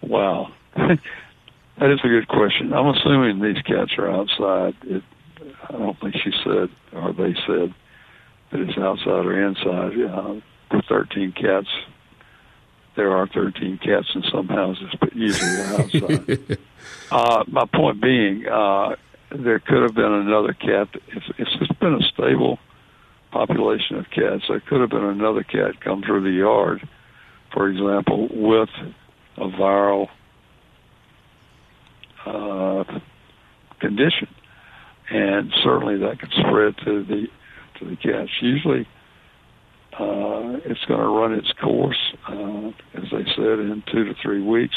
[0.01, 0.51] Wow.
[0.75, 0.99] that
[1.81, 2.73] is a good question.
[2.73, 4.75] I'm assuming these cats are outside.
[4.83, 5.03] It,
[5.69, 7.73] I don't think she said, or they said,
[8.51, 9.93] that it's outside or inside.
[9.97, 10.39] Yeah,
[10.71, 11.67] the 13 cats
[12.99, 16.57] there are 13 cats in some houses, but usually they're outside.
[17.11, 18.97] uh, my point being, uh,
[19.31, 20.89] there could have been another cat.
[21.07, 22.59] If, if it's been a stable
[23.31, 26.85] population of cats, there could have been another cat come through the yard,
[27.53, 28.69] for example, with
[29.37, 30.09] a viral
[32.25, 32.83] uh,
[33.79, 34.27] condition,
[35.09, 37.27] and certainly that could spread to the
[37.79, 38.29] to the cats.
[38.41, 38.85] Usually
[39.99, 44.41] uh, it's going to run its course, uh, as they said, in two to three
[44.41, 44.75] weeks.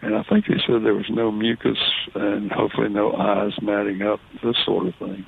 [0.00, 1.78] And I think they said there was no mucus
[2.14, 5.26] and hopefully no eyes matting up, this sort of thing.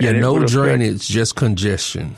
[0.00, 2.16] Yeah, and no drainage, affect, just congestion.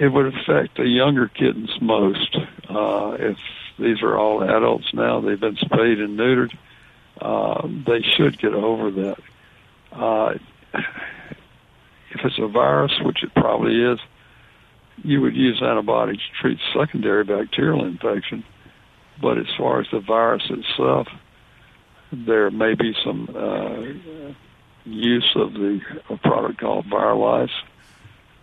[0.00, 2.36] It would affect the younger kittens most.
[2.68, 3.36] Uh, if
[3.80, 6.56] these are all adults now, they've been spayed and neutered,
[7.20, 9.18] uh, they should get over that.
[9.90, 10.34] Uh,
[10.74, 13.98] if it's a virus, which it probably is,
[14.98, 18.44] you would use antibiotics to treat secondary bacterial infection.
[19.20, 21.08] But as far as the virus itself,
[22.12, 24.32] there may be some uh,
[24.84, 27.50] use of the a product called Viralys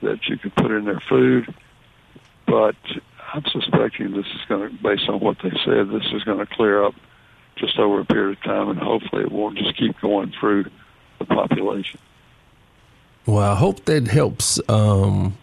[0.01, 1.53] that you could put in their food.
[2.47, 2.75] But
[3.33, 6.45] I'm suspecting this is going to, based on what they said, this is going to
[6.45, 6.95] clear up
[7.57, 10.65] just over a period of time, and hopefully it won't just keep going through
[11.19, 11.99] the population.
[13.25, 15.37] Well, I hope that helps um,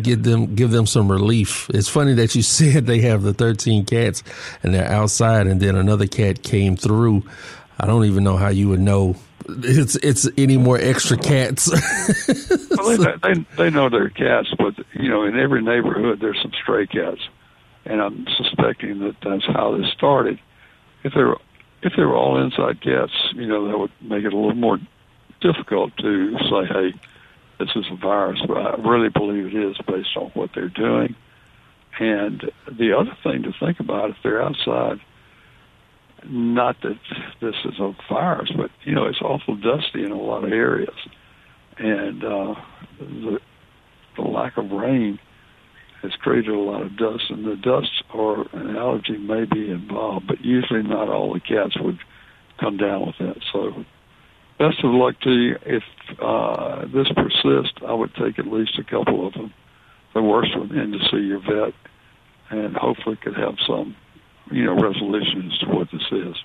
[0.00, 1.68] give them give them some relief.
[1.70, 4.22] It's funny that you said they have the 13 cats
[4.62, 7.24] and they're outside, and then another cat came through.
[7.78, 9.16] I don't even know how you would know
[9.48, 11.70] it's it's any more extra cats.
[12.70, 16.52] well, they, they they know they're cats, but you know, in every neighborhood there's some
[16.62, 17.20] stray cats,
[17.84, 20.38] and I'm suspecting that that's how this started.
[21.02, 21.38] If they were
[21.82, 24.78] if they were all inside cats, you know, that would make it a little more
[25.40, 26.94] difficult to say, hey,
[27.60, 31.14] this is a virus, but I really believe it is based on what they're doing.
[31.98, 35.00] And the other thing to think about, if they're outside,
[36.24, 36.98] not that
[37.40, 40.94] this is a virus, but you know it's awful dusty in a lot of areas,
[41.78, 42.54] and uh,
[42.98, 43.38] the
[44.16, 45.18] the lack of rain
[46.02, 50.26] has created a lot of dust, and the dust or an allergy may be involved,
[50.26, 51.98] but usually not all the cats would
[52.58, 53.36] come down with that.
[53.52, 53.84] So
[54.60, 55.56] best of luck to you.
[55.64, 55.82] If
[56.20, 59.52] uh, this persists, I would take at least a couple of them,
[60.14, 61.74] the worst one, in to see your vet,
[62.50, 63.96] and hopefully could have some,
[64.50, 66.36] you know, resolution as to what this is.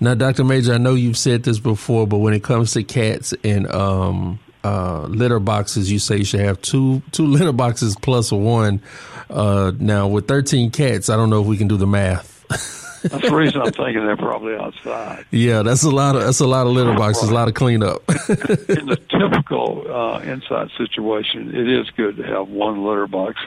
[0.00, 0.44] Now, Dr.
[0.44, 4.38] Majure, I know you've said this before, but when it comes to cats and um,
[4.62, 8.82] uh, litter boxes, you say you should have two two litter boxes plus one.
[9.30, 12.32] Uh, now, with 13 cats, I don't know if we can do the math.
[13.10, 15.26] That's the reason I'm thinking they're probably outside.
[15.30, 18.02] Yeah, that's a lot of that's a lot of litter boxes, a lot of cleanup.
[18.08, 23.40] in the typical uh, inside situation, it is good to have one litter box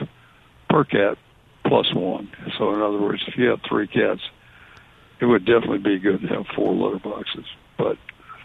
[0.70, 1.18] per cat
[1.66, 2.30] plus one.
[2.56, 4.20] So, in other words, if you have three cats,
[5.20, 7.44] it would definitely be good to have four litter boxes.
[7.76, 7.98] But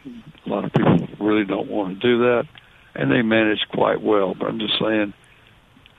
[0.06, 2.48] a lot of people really don't want to do that,
[2.96, 4.34] and they manage quite well.
[4.34, 5.14] But I'm just saying,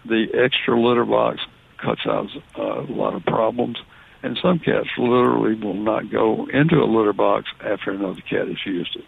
[0.04, 1.38] the extra litter box
[1.78, 3.76] cuts out uh, a lot of problems
[4.24, 8.56] and some cats literally will not go into a litter box after another cat has
[8.64, 9.04] used it.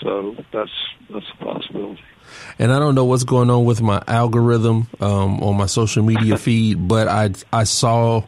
[0.00, 0.72] So that's
[1.08, 2.02] that's a possibility.
[2.58, 6.36] And I don't know what's going on with my algorithm um, on my social media
[6.46, 8.24] feed, but I I saw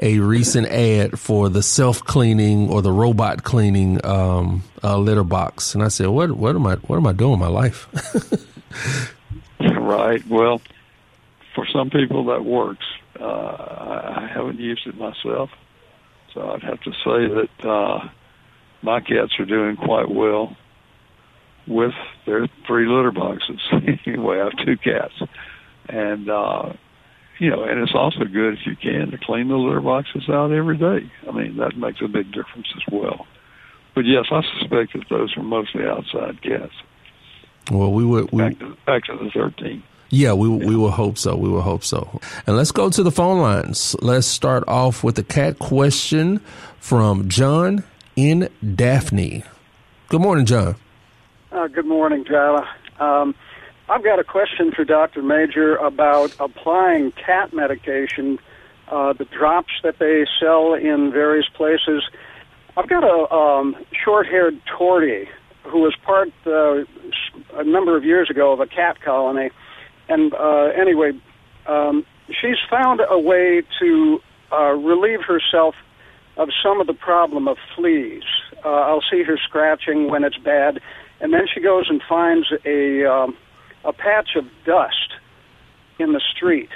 [0.00, 5.74] a recent ad for the self cleaning or the robot cleaning um, uh, litter box,
[5.74, 7.88] and I said, "What what am I what am I doing in my life?"
[9.60, 10.26] right.
[10.28, 10.62] Well,
[11.54, 12.86] for some people that works.
[13.20, 15.50] Uh, I haven't used it myself,
[16.32, 18.08] so I'd have to say that uh,
[18.82, 20.56] my cats are doing quite well
[21.66, 21.94] with
[22.26, 23.60] their three litter boxes.
[24.06, 25.14] anyway, I have two cats,
[25.88, 26.72] and uh,
[27.38, 30.52] you know, and it's also good if you can to clean the litter boxes out
[30.52, 31.10] every day.
[31.28, 33.26] I mean, that makes a big difference as well.
[33.94, 36.72] But yes, I suspect that those are mostly outside cats.
[37.70, 39.82] Well, we would we, back, to, back to the thirteen.
[40.10, 41.36] Yeah, we we will hope so.
[41.36, 42.20] We will hope so.
[42.46, 43.94] And let's go to the phone lines.
[44.00, 46.40] Let's start off with a cat question
[46.80, 47.84] from John
[48.16, 49.44] in Daphne.
[50.08, 50.76] Good morning, John.
[51.52, 52.66] Uh, good morning, Java.
[52.98, 53.34] Um,
[53.90, 55.22] I've got a question for Dr.
[55.22, 58.38] Majure about applying cat medication,
[58.90, 62.02] uh, the drops that they sell in various places.
[62.76, 65.26] I've got a um, short-haired tortie
[65.64, 66.84] who was part uh,
[67.54, 69.50] a number of years ago of a cat colony
[70.08, 71.12] and uh, anyway,
[71.66, 74.20] um, she's found a way to
[74.52, 75.74] uh, relieve herself
[76.36, 78.22] of some of the problem of fleas.
[78.64, 80.80] Uh, I'll see her scratching when it's bad,
[81.20, 83.36] and then she goes and finds a um,
[83.84, 85.14] a patch of dust
[85.98, 86.70] in the street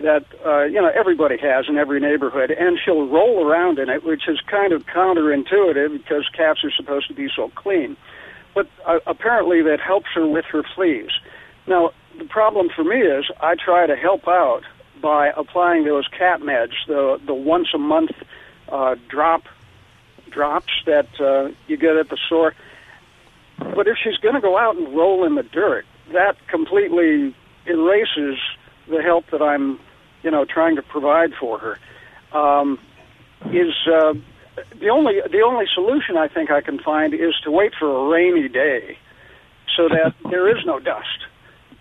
[0.00, 4.04] that uh, you know everybody has in every neighborhood, and she'll roll around in it,
[4.04, 7.96] which is kind of counterintuitive because cats are supposed to be so clean.
[8.54, 11.10] But uh, apparently, that helps her with her fleas.
[11.66, 14.62] Now, the problem for me is I try to help out
[15.00, 18.10] by applying those cat meds, the the once a month
[18.68, 19.42] uh, drop
[20.30, 22.54] drops that uh, you get at the store.
[23.58, 27.34] But if she's going to go out and roll in the dirt, that completely
[27.66, 28.38] erases
[28.88, 29.80] the help that I'm,
[30.22, 31.78] you know, trying to provide for her.
[32.38, 32.78] Um,
[33.52, 34.14] is uh,
[34.80, 38.10] the only the only solution I think I can find is to wait for a
[38.10, 38.98] rainy day,
[39.76, 41.27] so that there is no dust.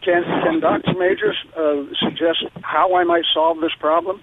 [0.04, 0.94] Can, can Dr.
[0.94, 4.22] Majures uh, suggest how I might solve this problem?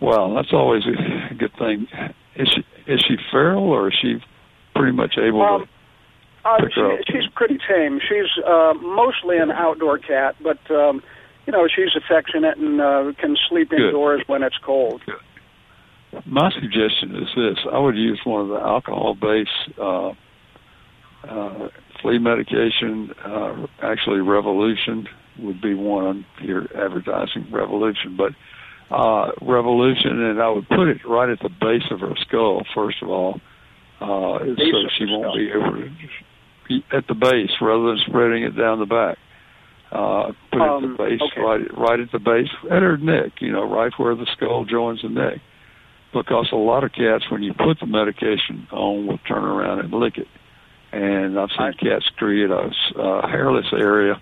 [0.00, 1.86] Well, that's always a good thing.
[2.36, 4.16] Is she is she feral or is she
[4.74, 5.66] pretty much able um,
[6.44, 6.48] to?
[6.48, 7.98] Uh, she, she's pretty tame.
[8.00, 11.02] She's uh, mostly an outdoor cat, but um,
[11.46, 13.80] you know she's affectionate and uh, can sleep good.
[13.80, 15.02] indoors when it's cold.
[15.06, 16.22] Good.
[16.24, 20.12] My suggestion is this: I would use one of the alcohol-based uh,
[21.28, 21.68] uh,
[22.00, 25.08] flea medication, uh, actually Revolution
[25.38, 28.32] would be one here advertising Revolution, but
[28.94, 33.02] uh, Revolution, and I would put it right at the base of her skull first
[33.02, 33.40] of all,
[34.00, 35.90] uh, so she won't be able to
[36.68, 39.18] be at the base rather than spreading it down the back.
[39.90, 41.40] Uh, put um, it at the um, base, okay.
[41.40, 45.02] right, right at the base, at her neck, you know, right where the skull joins
[45.02, 45.38] the neck.
[46.12, 49.92] Because a lot of cats, when you put the medication on, will turn around and
[49.92, 50.26] lick it
[50.96, 54.20] and I've seen cats create a uh, hairless area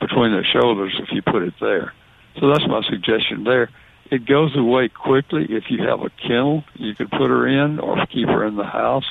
[0.00, 1.94] between their shoulders if you put it there.
[2.38, 3.70] So that's my suggestion there.
[4.10, 8.04] It goes away quickly if you have a kennel you could put her in or
[8.06, 9.04] keep her in the house.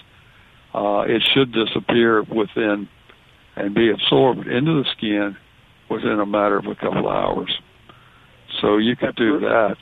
[0.73, 2.87] Uh, it should disappear within
[3.55, 5.35] and be absorbed into the skin
[5.89, 7.59] within a matter of a couple of hours.
[8.61, 9.77] So you could do that,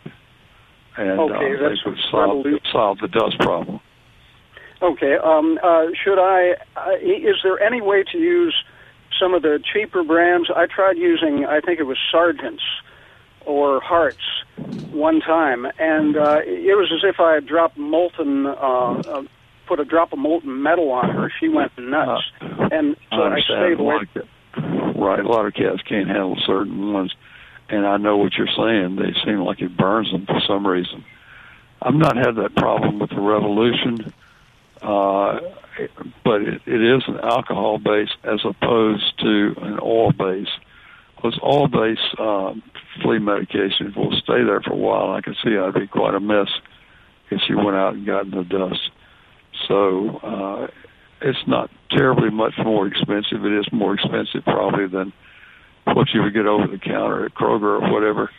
[0.95, 3.81] and okay, uh, they would solve, solve the dust problem.
[4.81, 5.15] Okay.
[5.17, 6.55] Um, uh, should I?
[6.75, 8.55] Uh, is there any way to use
[9.19, 10.49] some of the cheaper brands?
[10.55, 11.45] I tried using.
[11.45, 12.63] I think it was Sergeant's
[13.45, 14.17] or Hartz
[14.91, 18.45] one time, and uh, it was as if I had dropped molten.
[18.45, 19.23] Uh, uh,
[19.67, 21.31] put a drop of molten metal on her.
[21.41, 23.99] She went nuts, uh, and so I, I stayed away.
[24.55, 27.13] Right, a lot of cats can't handle certain ones,
[27.69, 28.95] and I know what you're saying.
[28.95, 31.03] They seem like it burns them for some reason.
[31.81, 34.13] I've not had that problem with the Revolution
[34.81, 35.39] uh,
[36.23, 40.47] but it, it is an alcohol base as opposed to an oil base.
[41.15, 42.61] Because oil base um,
[43.01, 45.11] flea medications will stay there for a while.
[45.11, 46.49] I can see that'd be quite a mess
[47.31, 48.91] if she went out and got in the dust.
[49.67, 50.67] So uh,
[51.21, 53.45] it's not terribly much more expensive.
[53.45, 55.13] It is more expensive probably than
[55.85, 58.29] what you would get over the counter at Kroger or whatever.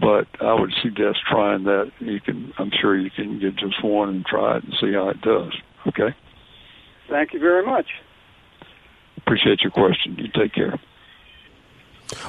[0.00, 1.92] But I would suggest trying that.
[1.98, 5.08] You can, I'm sure you can get just one and try it and see how
[5.08, 5.52] it does.
[5.86, 6.14] Okay.
[7.08, 7.86] Thank you very much.
[9.18, 10.16] Appreciate your question.
[10.18, 10.78] You take care.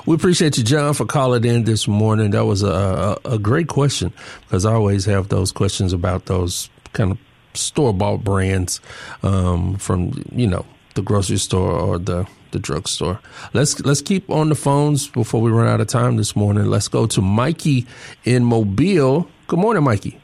[0.06, 2.32] We appreciate you, John, for calling in this morning.
[2.32, 6.70] That was a, a, a great question because I always have those questions about those
[6.94, 7.18] kind of
[7.54, 8.80] store bought brands
[9.24, 13.20] um, from you know the grocery store or the the drugstore.
[13.54, 16.66] Let's let's keep on the phones before we run out of time this morning.
[16.66, 17.88] Let's go to Mikey
[18.24, 19.28] in Mobile.
[19.48, 20.20] Good morning, Mikey.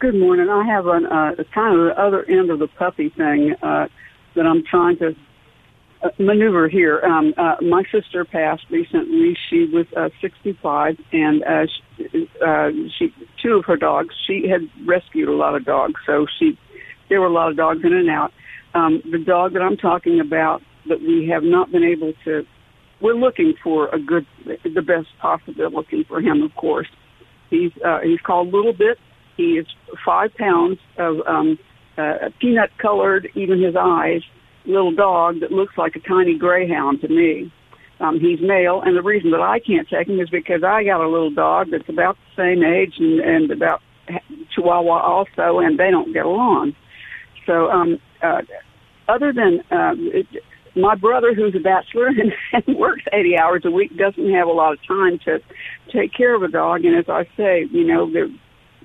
[0.00, 0.48] Good morning.
[0.48, 3.86] I have an uh, kind of the other end of the puppy thing uh,
[4.34, 5.14] that I'm trying to
[6.02, 7.00] uh, maneuver here.
[7.00, 9.36] Um, uh, my sister passed recently.
[9.50, 11.66] She was uh, 65, and uh,
[11.98, 14.14] she, uh, she two of her dogs.
[14.26, 16.58] She had rescued a lot of dogs, so she
[17.10, 18.32] there were a lot of dogs in and out.
[18.72, 22.46] Um, the dog that I'm talking about that we have not been able to.
[23.02, 26.88] We're looking for a good, the best possibility for him, of course.
[27.50, 28.96] He's uh, he's called Little Bit.
[29.40, 29.66] He is
[30.04, 31.58] five pounds of um,
[31.96, 34.20] uh, peanut colored, even his eyes,
[34.66, 37.50] little dog that looks like a tiny greyhound to me.
[38.00, 41.02] Um, he's male, and the reason that I can't take him is because I got
[41.02, 43.80] a little dog that's about the same age and, and about
[44.54, 46.74] Chihuahua also, and they don't get along.
[47.46, 48.42] So, um, uh,
[49.08, 50.26] other than um, it,
[50.76, 54.52] my brother, who's a bachelor and, and works 80 hours a week, doesn't have a
[54.52, 55.40] lot of time to
[55.90, 56.84] take care of a dog.
[56.84, 58.34] And as I say, you know, the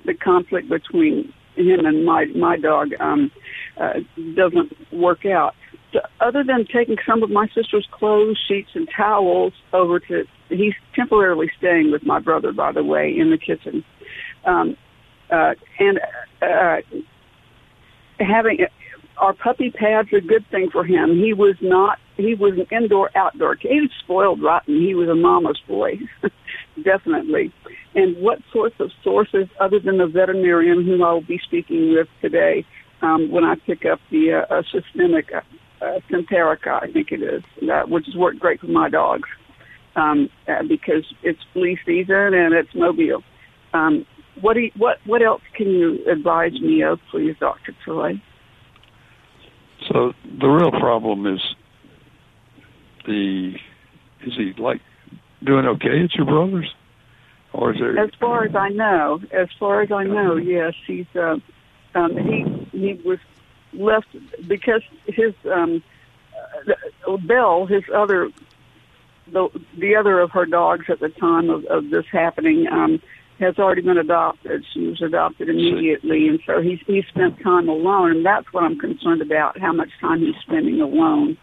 [0.05, 3.31] the conflict between him and my my dog um,
[3.79, 3.93] uh,
[4.35, 5.55] doesn't work out.
[5.93, 10.73] So other than taking some of my sister's clothes, sheets, and towels over to, he's
[10.93, 13.83] temporarily staying with my brother, by the way, in the kitchen.
[14.43, 14.75] Um,
[15.31, 15.99] uh, and
[16.41, 16.77] uh,
[18.19, 18.65] having
[19.17, 21.15] our puppy pads a good thing for him.
[21.15, 21.99] He was not.
[22.17, 23.55] He was an indoor outdoor.
[23.55, 24.79] He was spoiled rotten.
[24.81, 25.99] He was a mama's boy,
[26.83, 27.53] definitely.
[27.93, 32.07] And what sorts of sources, other than the veterinarian whom I will be speaking with
[32.21, 32.65] today,
[33.01, 35.41] um, when I pick up the uh, uh, systemic uh,
[35.83, 37.43] uh, Simparica, I think it is,
[37.87, 39.29] which has worked great for my dogs
[39.95, 43.23] um, uh, because it's flea season and it's mobile.
[43.73, 44.05] Um,
[44.41, 48.21] what do you, what what else can you advise me of, please, Doctor Troy?
[49.87, 51.41] So the real problem is
[53.05, 53.53] the
[54.25, 54.81] is he like
[55.45, 56.73] doing okay at your brother's,
[57.53, 57.97] or is there?
[57.97, 61.37] As far as I know, as far as I know, yes, he's uh,
[61.93, 62.43] um, he
[62.77, 63.19] he was
[63.73, 64.07] left
[64.47, 65.83] because his um,
[67.07, 68.29] uh, Belle, his other
[69.31, 72.67] the the other of her dogs at the time of, of this happening.
[72.67, 73.01] Um,
[73.39, 74.63] has already been adopted.
[74.73, 78.79] She was adopted immediately, and so he's he spent time alone, and that's what I'm
[78.79, 81.37] concerned about: how much time he's spending alone.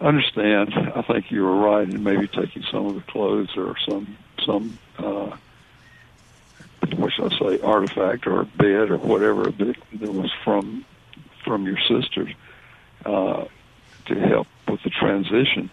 [0.00, 0.74] Understand.
[0.74, 4.78] I think you were right in maybe taking some of the clothes or some some
[4.98, 5.36] uh,
[6.96, 10.84] what should I say artifact or a bed or whatever that, that was from
[11.44, 12.32] from your sisters
[13.04, 13.44] uh,
[14.06, 15.70] to help with the transition.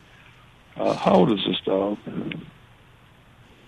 [0.77, 1.97] Uh, how old is this dog?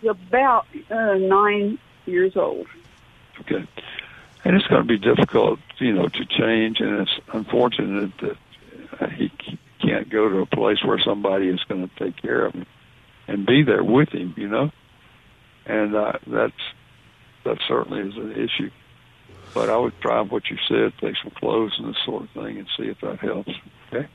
[0.08, 2.68] about uh, nine years old.
[3.42, 3.66] Okay.
[4.44, 8.38] And it's going to be difficult, you know, to change, and it's unfortunate that
[9.00, 9.32] uh, he
[9.82, 12.66] can't go to a place where somebody is going to take care of him
[13.28, 14.72] and be there with him, you know.
[15.66, 16.54] And uh, that's
[17.44, 18.70] that certainly is an issue.
[19.54, 22.58] But I would try what you said, take some clothes and this sort of thing,
[22.58, 23.52] and see if that helps.
[23.88, 24.08] Okay.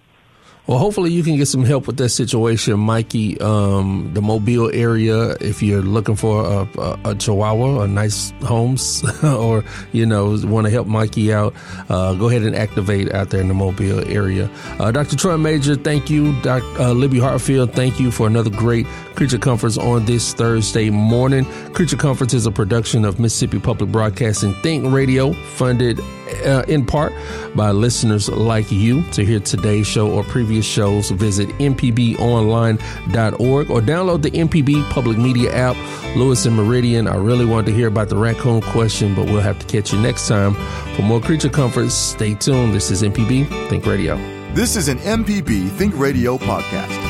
[0.71, 3.41] Well, hopefully you can get some help with that situation, Mikey.
[3.41, 9.03] Um, the Mobile area, if you're looking for a, a, a Chihuahua, a nice homes,
[9.25, 11.55] or you know want to help Mikey out,
[11.89, 14.49] uh, go ahead and activate out there in the Mobile area.
[14.79, 15.17] Uh, Dr.
[15.17, 16.41] Troy Majure, thank you.
[16.43, 16.65] Dr.
[16.81, 18.87] Uh, Libby Hartfield, thank you for another great
[19.17, 21.47] Creature Comforts on this Thursday morning.
[21.73, 25.99] Creature Comforts is a production of Mississippi Public Broadcasting Think Radio, funded
[26.45, 27.13] uh, in part
[27.55, 29.03] by listeners like you.
[29.13, 35.53] To hear today's show or previous shows, visit mpbonline.org or download the MPB Public Media
[35.53, 35.77] app.
[36.17, 39.59] Lewis and Meridian, I really wanted to hear about the raccoon question, but we'll have
[39.59, 40.55] to catch you next time.
[40.97, 42.75] For more Creature Comforts, stay tuned.
[42.75, 44.17] This is MPB Think Radio.
[44.55, 47.10] This is an MPB Think Radio podcast.